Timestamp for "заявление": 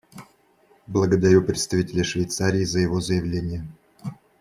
3.01-3.67